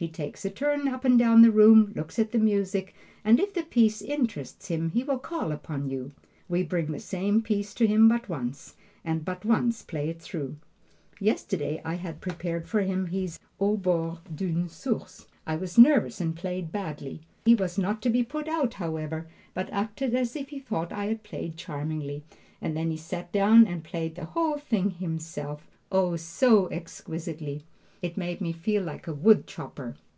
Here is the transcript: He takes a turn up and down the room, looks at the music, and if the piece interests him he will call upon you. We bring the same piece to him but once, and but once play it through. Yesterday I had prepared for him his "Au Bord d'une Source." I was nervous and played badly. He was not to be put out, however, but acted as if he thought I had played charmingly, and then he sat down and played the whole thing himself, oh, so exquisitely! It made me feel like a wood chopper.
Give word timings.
He 0.00 0.08
takes 0.08 0.46
a 0.46 0.50
turn 0.50 0.88
up 0.88 1.04
and 1.04 1.18
down 1.18 1.42
the 1.42 1.50
room, 1.50 1.92
looks 1.94 2.18
at 2.18 2.30
the 2.32 2.38
music, 2.38 2.94
and 3.22 3.38
if 3.38 3.52
the 3.52 3.64
piece 3.64 4.00
interests 4.00 4.68
him 4.68 4.88
he 4.92 5.04
will 5.04 5.18
call 5.18 5.52
upon 5.52 5.90
you. 5.90 6.12
We 6.48 6.62
bring 6.62 6.90
the 6.90 6.98
same 6.98 7.42
piece 7.42 7.74
to 7.74 7.86
him 7.86 8.08
but 8.08 8.26
once, 8.26 8.76
and 9.04 9.26
but 9.26 9.44
once 9.44 9.82
play 9.82 10.08
it 10.08 10.22
through. 10.22 10.56
Yesterday 11.20 11.82
I 11.84 11.96
had 11.96 12.22
prepared 12.22 12.66
for 12.66 12.80
him 12.80 13.08
his 13.08 13.38
"Au 13.60 13.76
Bord 13.76 14.20
d'une 14.34 14.70
Source." 14.70 15.26
I 15.46 15.56
was 15.56 15.76
nervous 15.76 16.18
and 16.18 16.34
played 16.34 16.72
badly. 16.72 17.20
He 17.44 17.54
was 17.54 17.76
not 17.76 18.00
to 18.00 18.08
be 18.08 18.22
put 18.22 18.48
out, 18.48 18.72
however, 18.72 19.28
but 19.52 19.68
acted 19.68 20.14
as 20.14 20.34
if 20.34 20.48
he 20.48 20.60
thought 20.60 20.94
I 20.94 21.04
had 21.08 21.22
played 21.24 21.58
charmingly, 21.58 22.24
and 22.62 22.74
then 22.74 22.90
he 22.90 22.96
sat 22.96 23.32
down 23.32 23.66
and 23.66 23.84
played 23.84 24.14
the 24.14 24.24
whole 24.24 24.56
thing 24.56 24.92
himself, 24.92 25.68
oh, 25.92 26.16
so 26.16 26.68
exquisitely! 26.68 27.64
It 28.02 28.16
made 28.16 28.40
me 28.40 28.52
feel 28.52 28.82
like 28.82 29.06
a 29.06 29.12
wood 29.12 29.46
chopper. 29.46 29.94